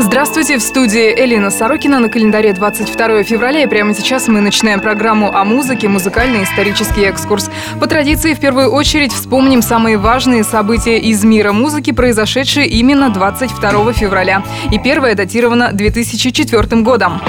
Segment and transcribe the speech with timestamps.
[0.00, 3.64] Здравствуйте, в студии Элина Сорокина на календаре 22 февраля.
[3.64, 7.50] И прямо сейчас мы начинаем программу о музыке, музыкальный исторический экскурс.
[7.80, 13.92] По традиции, в первую очередь, вспомним самые важные события из мира музыки, произошедшие именно 22
[13.92, 14.44] февраля.
[14.70, 17.20] И первое датировано 2004 годом.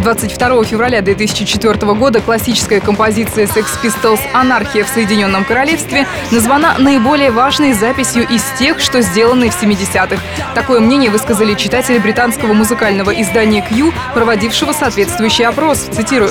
[0.00, 7.74] 22 февраля 2004 года классическая композиция Sex Pistols «Анархия в Соединенном Королевстве» названа наиболее важной
[7.74, 10.16] записью из тех, что сделаны в 70-х.
[10.54, 15.88] Такое мнение высказали читатели британского музыкального издания Q, проводившего соответствующий опрос.
[15.92, 16.30] Цитирую.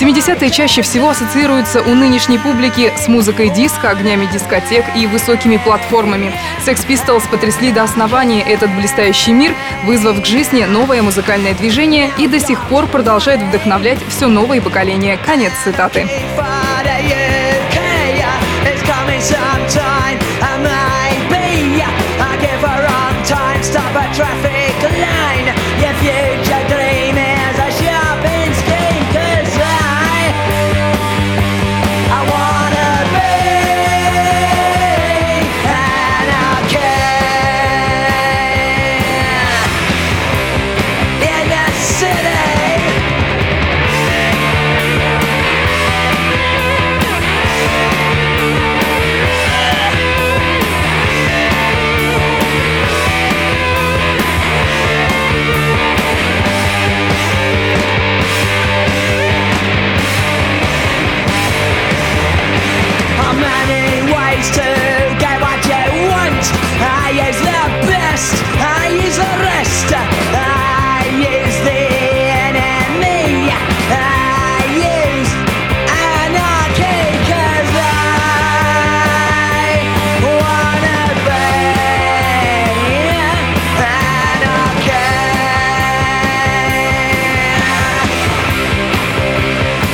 [0.00, 6.32] «70-е чаще всего ассоциируются у нынешней публики с музыкой диска, огнями дискотек и высокими платформами.
[6.66, 9.54] Sex Pistols потрясли до основания этот блистающий мир,
[9.84, 12.86] вызвав к жизни новое музыкальное движение и до сих пор
[13.20, 15.18] продолжают вдохновлять все новые поколения.
[15.18, 16.06] Конец цитаты.
[16.36, 17.70] for the UK.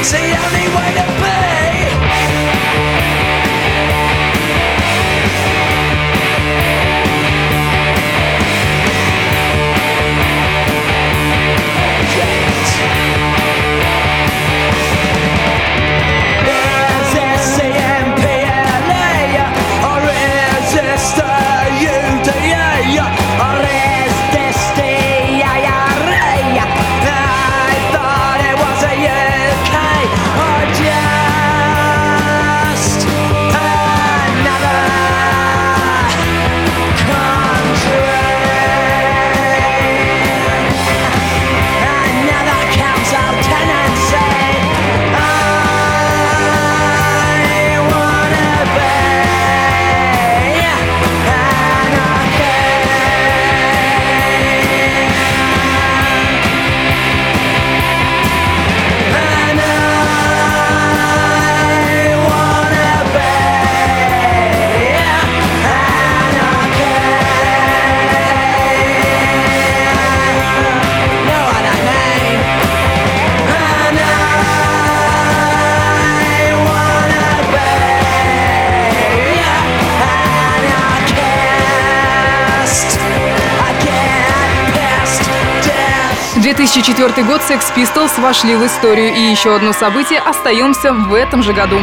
[0.09, 1.16] It's the only way to
[86.67, 89.15] 2004 год Sex Pistols вошли в историю.
[89.15, 91.79] И еще одно событие остаемся в этом же году.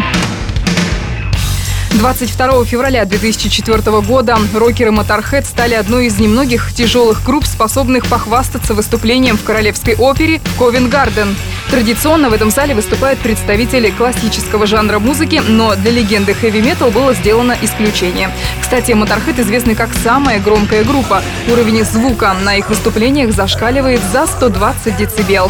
[2.04, 9.38] 22 февраля 2004 года рокеры Motorhead стали одной из немногих тяжелых групп, способных похвастаться выступлением
[9.38, 11.34] в Королевской опере Ковен-Гарден.
[11.72, 17.56] Традиционно в этом зале выступают представители классического жанра музыки, но для легенды хэви-метал было сделано
[17.62, 18.30] исключение.
[18.62, 21.22] Кстати, Motorhead известны как самая громкая группа.
[21.50, 25.50] Уровень звука на их выступлениях зашкаливает за 120 децибел.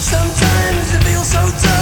[0.00, 1.81] Sometimes it feels so tough,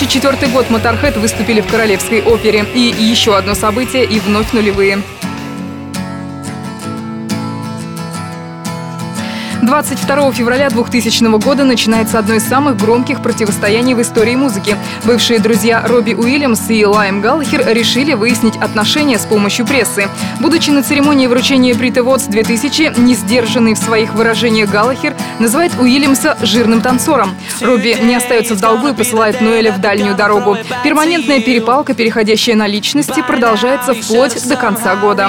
[0.00, 2.64] 2004 год Моторхед выступили в Королевской опере.
[2.74, 5.02] И еще одно событие и вновь нулевые.
[9.70, 14.76] 22 февраля 2000 года начинается одно из самых громких противостояний в истории музыки.
[15.04, 20.08] Бывшие друзья Робби Уильямс и Лайм Галлахер решили выяснить отношения с помощью прессы.
[20.40, 26.36] Будучи на церемонии вручения Brit Awards 2000, не сдержанный в своих выражениях Галлахер называет Уильямса
[26.42, 27.36] жирным танцором.
[27.60, 30.58] Робби не остается в долгу и посылает Ноэля в дальнюю дорогу.
[30.82, 35.28] Перманентная перепалка, переходящая на личности, продолжается вплоть до конца года.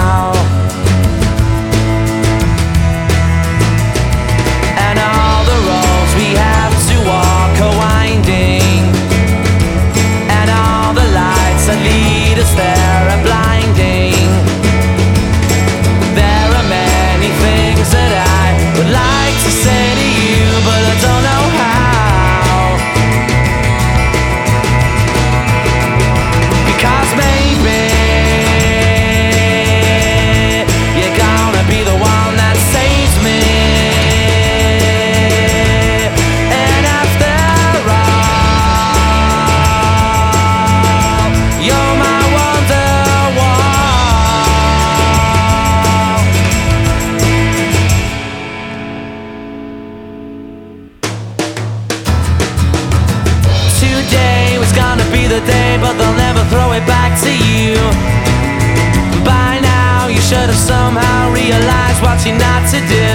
[60.31, 63.11] Should have somehow realized what you're not to do.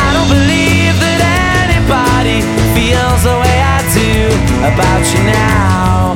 [0.00, 1.20] I don't believe that
[1.68, 2.40] anybody
[2.72, 4.32] feels the way I do
[4.64, 6.13] about you now.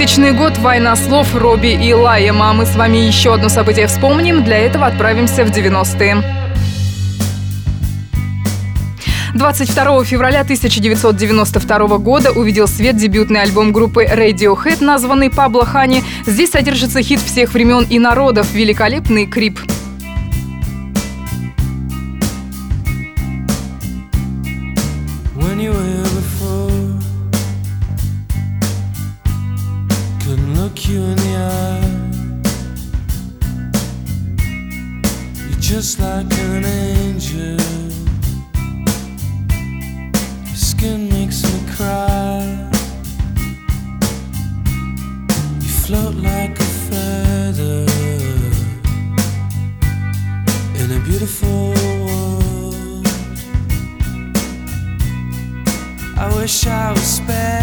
[0.00, 2.54] 2000 год, война слов Робби и Лайема.
[2.54, 6.24] Ну, мы с вами еще одно событие вспомним, для этого отправимся в 90-е.
[9.34, 16.02] 22 февраля 1992 года увидел свет дебютный альбом группы Radiohead, названный Пабло Хани.
[16.24, 19.60] Здесь содержится хит всех времен и народов «Великолепный крип».
[30.70, 31.80] peculiar.
[35.48, 37.58] You're just like an angel.
[40.46, 42.70] Your skin makes me cry.
[45.60, 47.86] You float like a feather
[50.80, 51.74] in a beautiful
[52.06, 53.06] world.
[56.16, 57.59] I wish I was spared.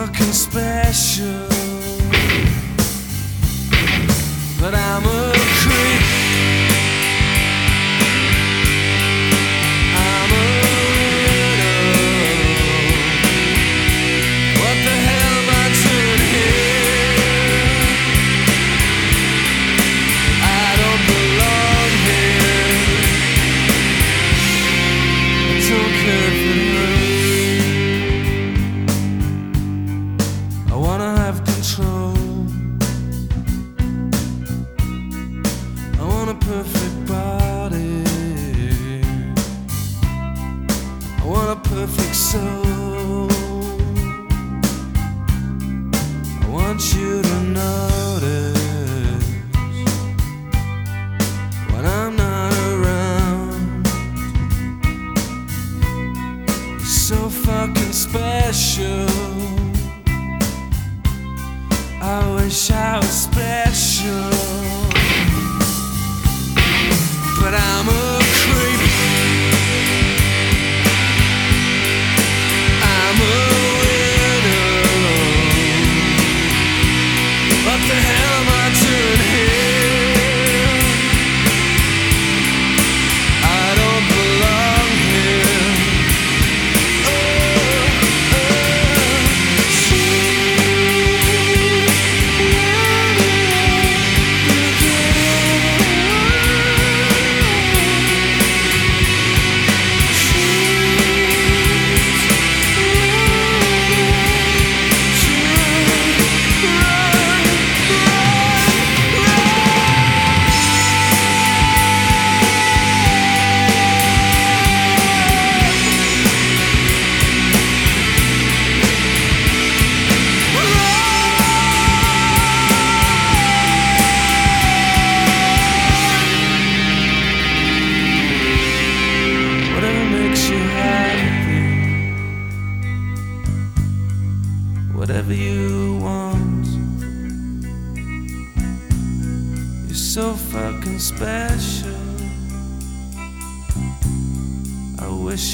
[0.00, 1.48] So fucking special.
[4.60, 5.39] But I'm a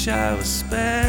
[0.07, 1.06] wish I was special,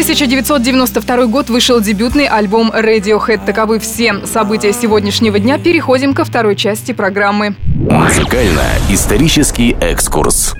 [0.00, 3.44] 1992 год вышел дебютный альбом Radiohead.
[3.44, 5.58] Таковы все события сегодняшнего дня.
[5.58, 7.54] Переходим ко второй части программы.
[7.76, 10.54] Музыкально-исторический экскурс.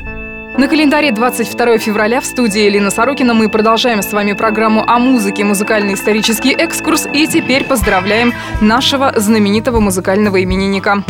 [0.59, 5.43] На календаре 22 февраля в студии Елена Сорокина мы продолжаем с вами программу о музыке
[5.43, 11.03] «Музыкальный исторический экскурс» и теперь поздравляем нашего знаменитого музыкального именинника.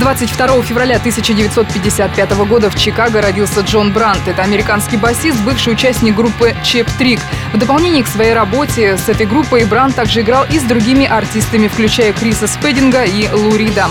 [0.00, 4.26] 22 февраля 1955 года в Чикаго родился Джон Брант.
[4.26, 7.20] Это американский басист, бывший участник группы Чеп Трик.
[7.52, 11.68] В дополнение к своей работе с этой группой Брант также играл и с другими артистами,
[11.68, 13.88] включая Криса Спединга и Лу Рида.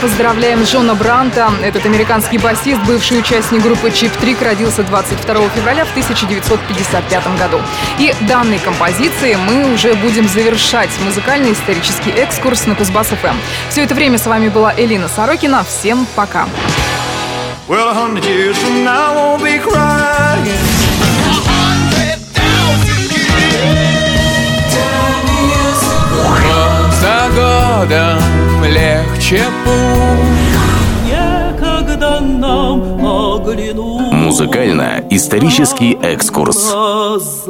[0.00, 1.50] Поздравляем Джона Бранта.
[1.62, 7.60] Этот американский басист, бывший участник группы Чип Трик, родился 22 февраля в 1955 году.
[7.98, 13.36] И данной композиции мы уже будем завершать музыкальный исторический экскурс на Кузбасс ФМ.
[13.70, 15.64] Все это время с вами была Элина Сорокина.
[15.64, 16.48] Всем пока.
[17.68, 17.92] Well,
[28.68, 30.58] легче путь
[31.06, 36.72] Некогда нам оглянуть Музыкально-исторический экскурс.
[36.72, 37.48] глаза.